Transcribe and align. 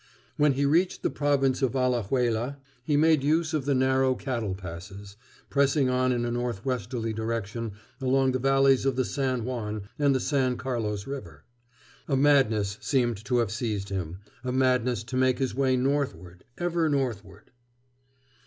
When 0.35 0.53
he 0.53 0.65
reached 0.65 1.03
the 1.03 1.11
Province 1.11 1.61
of 1.61 1.73
Alajuela 1.73 2.57
he 2.83 2.97
made 2.97 3.21
use 3.23 3.53
of 3.53 3.65
the 3.65 3.75
narrow 3.75 4.15
cattle 4.15 4.55
passes, 4.55 5.15
pressing 5.51 5.89
on 5.91 6.11
in 6.11 6.25
a 6.25 6.31
northwesterly 6.31 7.13
direction 7.13 7.73
along 8.01 8.31
the 8.31 8.39
valleys 8.39 8.83
of 8.87 8.95
the 8.95 9.05
San 9.05 9.45
Juan 9.45 9.87
and 9.99 10.15
the 10.15 10.19
San 10.19 10.57
Carlos 10.57 11.05
River. 11.05 11.43
A 12.07 12.17
madness 12.17 12.79
seemed 12.81 13.23
to 13.25 13.37
have 13.37 13.51
seized 13.51 13.89
him, 13.89 14.17
a 14.43 14.51
madness 14.51 15.03
to 15.03 15.15
make 15.15 15.37
his 15.37 15.53
way 15.53 15.77
northward, 15.77 16.45
ever 16.57 16.89
northward. 16.89 17.51